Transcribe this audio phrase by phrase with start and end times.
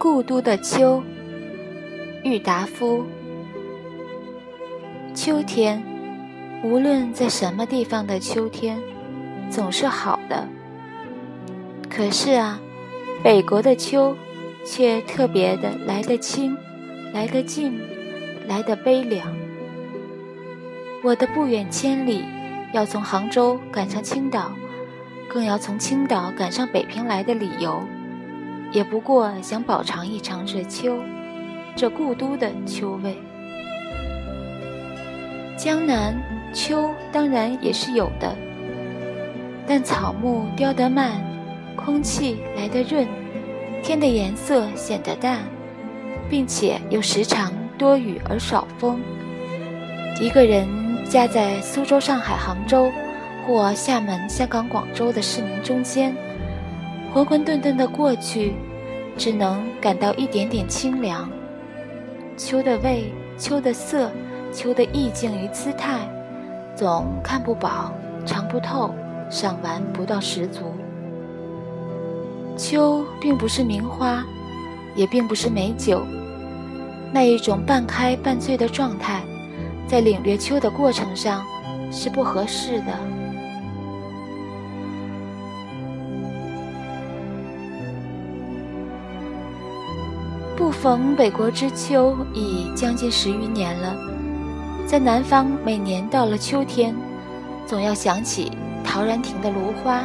[0.00, 1.02] 故都的秋，
[2.24, 3.04] 郁达夫。
[5.14, 5.82] 秋天，
[6.64, 8.80] 无论在什么地方的秋天，
[9.50, 10.48] 总是好的。
[11.90, 12.58] 可是啊，
[13.22, 14.16] 北国的秋，
[14.64, 16.56] 却特别的来得清，
[17.12, 17.78] 来得静，
[18.48, 19.36] 来得悲凉。
[21.04, 22.24] 我的不远千里，
[22.72, 24.50] 要从杭州赶上青岛，
[25.28, 27.82] 更要从青岛赶上北平来的理由。
[28.72, 30.98] 也不过想饱尝一尝这秋，
[31.74, 33.16] 这故都的秋味。
[35.56, 36.16] 江南
[36.54, 38.34] 秋当然也是有的，
[39.66, 41.20] 但草木凋得慢，
[41.76, 43.06] 空气来得润，
[43.82, 45.40] 天的颜色显得淡，
[46.30, 49.00] 并且又时常多雨而少风。
[50.20, 50.66] 一个人
[51.08, 52.90] 夹在苏州、上海、杭州，
[53.46, 56.14] 或厦门、香港、广州的市民中间。
[57.12, 58.54] 浑浑沌沌的过去，
[59.16, 61.28] 只能感到一点点清凉。
[62.36, 64.10] 秋的味，秋的色，
[64.52, 66.08] 秋的意境与姿态，
[66.76, 67.92] 总看不饱，
[68.24, 68.94] 尝不透，
[69.28, 70.72] 赏玩不到十足。
[72.56, 74.24] 秋并不是名花，
[74.94, 76.02] 也并不是美酒，
[77.12, 79.22] 那一种半开半醉的状态，
[79.88, 81.44] 在领略秋的过程上
[81.90, 83.19] 是不合适的。
[90.60, 93.96] 不逢北国之秋已将近十余年了，
[94.86, 96.94] 在南方，每年到了秋天，
[97.66, 98.52] 总要想起
[98.84, 100.04] 陶然亭的芦花，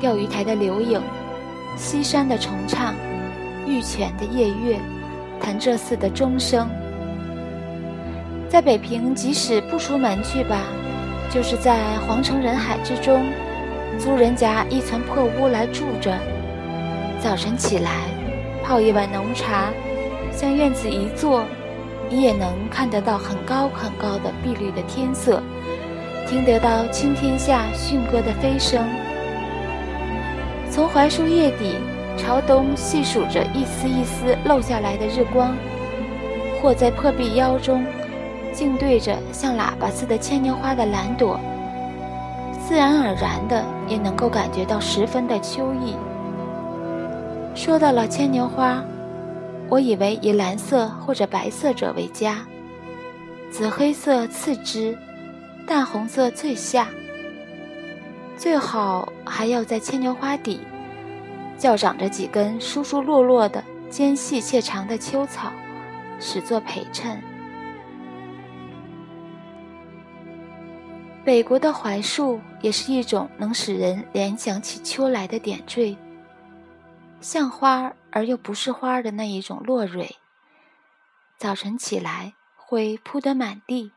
[0.00, 1.00] 钓鱼台的柳影，
[1.76, 2.92] 西山的重唱，
[3.68, 4.80] 玉泉的夜月，
[5.40, 6.68] 潭柘寺的钟声。
[8.48, 10.58] 在北平，即使不出门去吧，
[11.30, 13.24] 就是在皇城人海之中，
[14.00, 16.18] 租人家一层破屋来住着，
[17.22, 18.13] 早晨起来。
[18.64, 19.68] 泡一碗浓茶，
[20.32, 21.44] 向院子一坐，
[22.08, 25.42] 你也能看得到很高很高的碧绿的天色，
[26.26, 28.82] 听得到青天下驯鸽的飞声。
[30.70, 31.74] 从槐树叶底
[32.16, 35.54] 朝东细数着一丝一丝漏下来的日光，
[36.62, 37.84] 或在破壁腰中
[38.50, 41.38] 静对着像喇叭似的牵牛花的蓝朵，
[42.66, 45.94] 自然而然的也能够感觉到十分的秋意。
[47.54, 48.84] 说到了牵牛花，
[49.68, 52.44] 我以为以蓝色或者白色者为佳，
[53.48, 54.98] 紫黑色次之，
[55.64, 56.88] 淡红色最下。
[58.36, 60.60] 最好还要在牵牛花底，
[61.56, 65.52] 较长着几根疏疏落落的尖细且长的秋草，
[66.18, 67.22] 使作陪衬。
[71.24, 75.96] 北国的槐树也是一种能使人联想起秋来的点缀。
[77.24, 80.16] 像花而又不是花的那一种落蕊。
[81.38, 83.92] 早晨起来会铺得满地，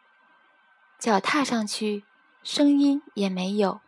[0.97, 2.05] 脚踏上去，
[2.41, 3.81] 声音也没有，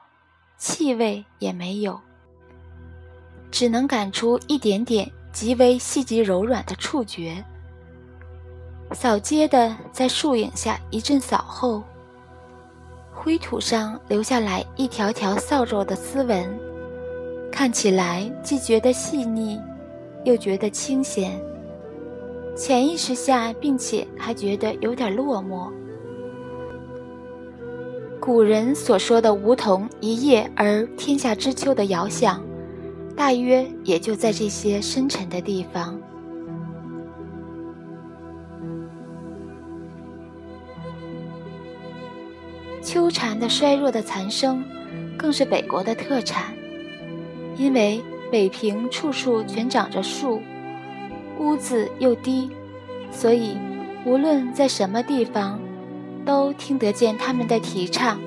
[0.57, 2.01] 气味也没有，
[3.49, 7.41] 只能感出一点点极为细极柔软的触觉。
[8.91, 11.81] 扫街的在树影下一阵扫后，
[13.13, 16.68] 灰土上留下来一条条扫帚的丝纹。
[17.51, 19.59] 看起来既觉得细腻，
[20.23, 21.31] 又觉得清闲。
[22.55, 25.71] 潜意识下，并且还觉得有点落寞。
[28.19, 32.43] 古人所说的“梧桐一叶而天下知秋”的遥想，
[33.15, 35.99] 大约也就在这些深沉的地方。
[42.81, 44.63] 秋蝉的衰弱的残声，
[45.17, 46.53] 更是北国的特产。
[47.59, 48.01] 因为
[48.31, 50.41] 北平处处全长着树，
[51.37, 52.49] 屋子又低，
[53.11, 53.57] 所以
[54.05, 55.59] 无论在什么地方，
[56.25, 58.17] 都听得见他们的啼唱。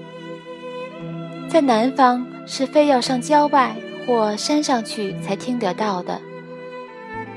[1.49, 3.75] 在南方是非要上郊外
[4.07, 6.21] 或山上去才听得到的。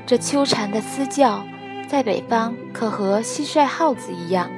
[0.04, 1.42] 这秋蝉的嘶叫，
[1.88, 4.50] 在北方可和蟋蟀、耗子一样，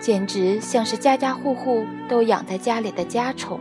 [0.00, 3.60] 简直像是家家户户都养在家里的家宠。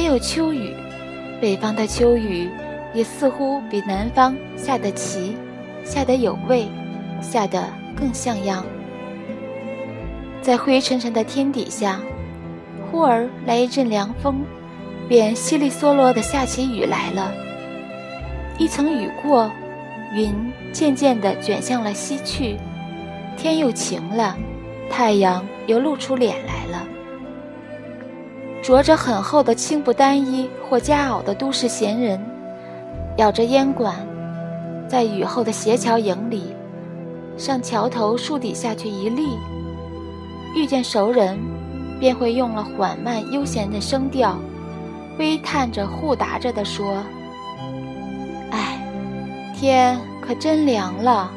[0.00, 0.74] 还有秋雨，
[1.42, 2.48] 北方的秋雨
[2.94, 5.36] 也似乎比南方下得齐，
[5.84, 6.66] 下得有味，
[7.20, 8.64] 下得更像样。
[10.40, 12.00] 在灰沉沉的天底下，
[12.90, 14.36] 忽而来一阵凉风，
[15.06, 17.30] 便稀里嗦啰地下起雨来了。
[18.56, 19.52] 一层雨过，
[20.14, 20.32] 云
[20.72, 22.56] 渐渐地卷向了西去，
[23.36, 24.34] 天又晴了，
[24.88, 26.59] 太阳又露出脸来。
[28.70, 32.20] 着着很厚的青布单衣或夹袄的都市闲人，
[33.16, 33.94] 咬着烟管，
[34.88, 36.54] 在雨后的斜桥影里，
[37.36, 39.36] 上桥头树底下去一立，
[40.54, 41.38] 遇见熟人，
[41.98, 44.38] 便会用了缓慢悠闲的声调，
[45.18, 47.02] 微叹着互答着的说
[48.50, 48.80] ：“哎，
[49.54, 51.30] 天可真凉了，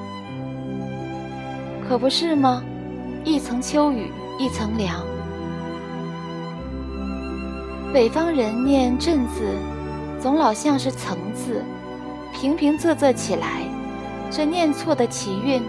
[1.87, 2.63] 可不是吗？
[3.23, 5.03] 一层秋雨一层凉。”
[7.93, 9.55] 北方人念“镇”字，
[10.19, 11.63] 总老像是“层”字，
[12.33, 13.61] 平平仄仄起来，
[14.31, 15.61] 这念错的奇韵，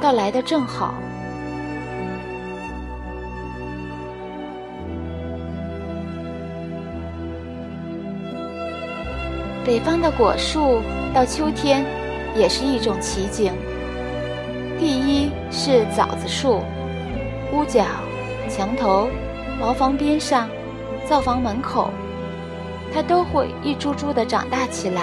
[0.00, 0.94] 倒来得正好。
[9.66, 10.80] 北方的果树
[11.12, 11.84] 到秋天，
[12.36, 13.52] 也是一种奇景。
[14.78, 16.62] 第一是枣子树，
[17.52, 17.84] 屋角、
[18.48, 19.08] 墙头、
[19.58, 20.48] 茅房边上。
[21.08, 21.88] 灶房门口，
[22.92, 25.02] 它都会一株株的长大起来，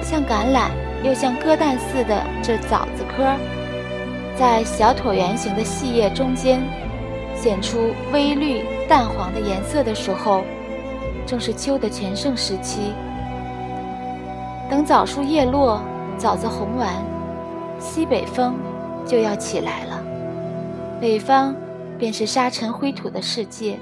[0.00, 0.70] 像橄榄
[1.02, 3.24] 又像鸽蛋似的这枣子壳，
[4.38, 6.62] 在小椭圆形的细叶中间
[7.34, 10.44] 显出微绿淡黄的颜色的时候，
[11.26, 12.92] 正是秋的全盛时期。
[14.70, 15.82] 等枣树叶落，
[16.16, 16.88] 枣子红完，
[17.80, 18.54] 西北风
[19.04, 20.00] 就要起来了，
[21.00, 21.52] 北方
[21.98, 23.76] 便是沙尘灰土的世界。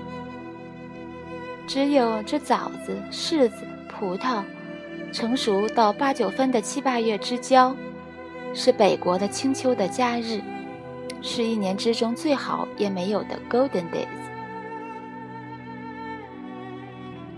[1.67, 4.43] 只有这枣子、柿子、葡萄，
[5.13, 7.75] 成熟到八九分的七八月之交，
[8.53, 10.43] 是北国的清秋的佳日，
[11.23, 14.07] 是一年之中最好也没有的 Golden Days。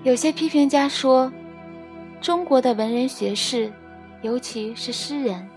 [0.02, 1.32] 有些批评家说，
[2.20, 3.72] 中国的文人学士，
[4.22, 5.48] 尤其是诗人，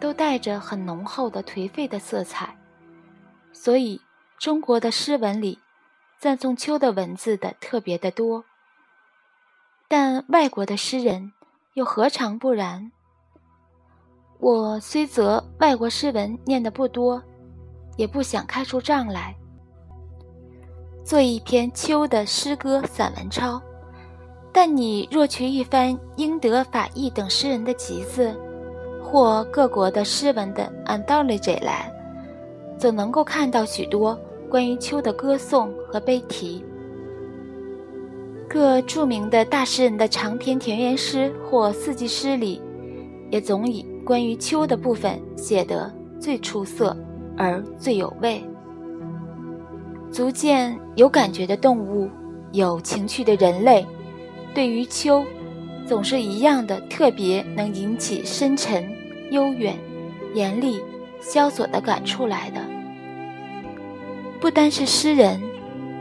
[0.00, 2.56] 都带着很浓厚的颓废的色彩，
[3.52, 4.00] 所以
[4.38, 5.58] 中国的诗文里。
[6.18, 8.44] 赞颂秋的文字的特别的多，
[9.88, 11.32] 但外国的诗人
[11.74, 12.90] 又何尝不然？
[14.38, 17.22] 我虽则外国诗文念的不多，
[17.96, 19.34] 也不想开出账来，
[21.04, 23.60] 做一篇秋的诗歌散文抄。
[24.52, 28.34] 但你若去一番英德法意等诗人的集子，
[29.02, 31.92] 或各国的诗文的 anthology 来，
[32.78, 34.18] 总能够看到许多。
[34.54, 36.64] 关于秋的歌颂和悲啼，
[38.48, 42.62] 各著名的大诗人的长篇田园诗或四季诗里，
[43.32, 46.96] 也总以关于秋的部分写得最出色
[47.36, 48.44] 而最有味。
[50.12, 52.08] 足见有感觉的动物，
[52.52, 53.84] 有情趣的人类，
[54.54, 55.24] 对于秋，
[55.84, 58.88] 总是一样的特别能引起深沉、
[59.32, 59.76] 悠远、
[60.32, 60.80] 严厉、
[61.20, 62.60] 萧索的感触来的。
[64.44, 65.40] 不单是诗人，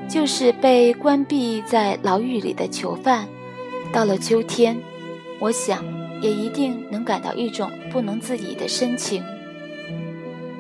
[0.10, 3.26] 就是被关闭在牢狱里的囚犯，
[3.94, 4.78] 到了秋天，
[5.40, 5.82] 我想
[6.22, 9.24] 也一定能感到一种不能自已的深情。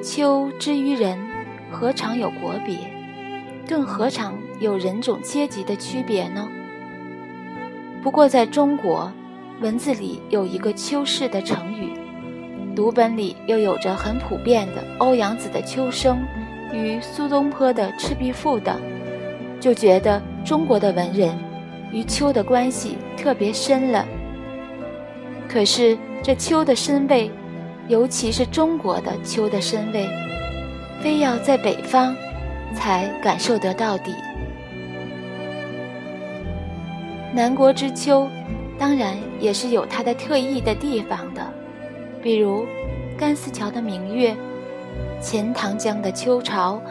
[0.01, 1.19] 秋之于人，
[1.69, 2.77] 何尝有国别，
[3.67, 6.47] 更何尝有人种阶级的区别呢？
[8.01, 9.11] 不过在中国，
[9.59, 11.91] 文字里有一个“秋氏”的成语，
[12.77, 16.15] 读本里又有着很普遍的欧阳子的《秋声》。
[16.73, 18.81] 与苏东坡的《赤壁赋》等，
[19.59, 21.37] 就觉得中国的文人
[21.91, 24.03] 与秋的关系特别深了。
[25.47, 27.29] 可是这秋的深味，
[27.87, 30.09] 尤其是中国的秋的深味，
[31.01, 32.15] 非要在北方
[32.73, 34.11] 才感受得到底。
[37.35, 38.27] 南国之秋，
[38.79, 41.47] 当然也是有它的特异的地方的，
[42.23, 42.65] 比如
[43.15, 44.35] 甘思桥的明月。
[45.23, 46.81] 钱塘江的秋潮，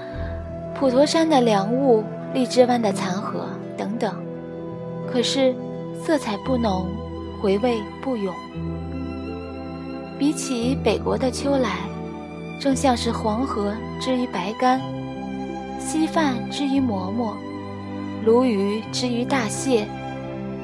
[0.75, 3.47] 普陀山的凉雾，荔枝湾的残荷
[3.77, 4.11] 等等，
[5.07, 5.55] 可是
[6.03, 6.89] 色彩不浓，
[7.43, 8.35] 回味不永。
[10.19, 11.81] 比起北国的秋来，
[12.59, 14.81] 正像是黄河之于白干，
[15.79, 17.37] 稀饭之于馍馍，
[18.25, 19.87] 鲈鱼之于大蟹，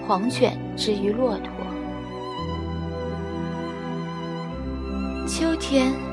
[0.07, 1.53] 黄犬之于骆驼。
[5.27, 6.08] 秋天。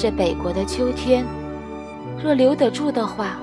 [0.00, 1.26] 这北国的秋天，
[2.24, 3.36] 若留得住的话，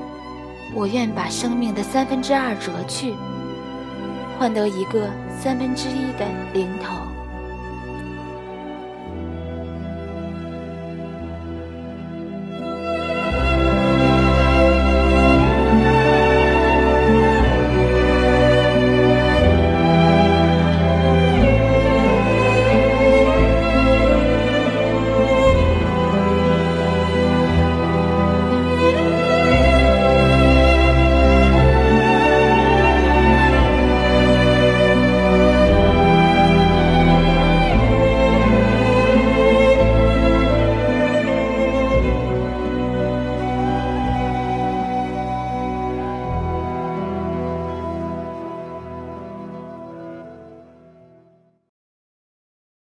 [0.73, 3.13] 我愿把生命的三分之二折去，
[4.39, 5.07] 换得一个
[5.39, 7.06] 三分之一的零头。